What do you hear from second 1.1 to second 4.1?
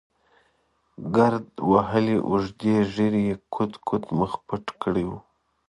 ګرد وهلې اوږدې ږېرې یې کوت کوت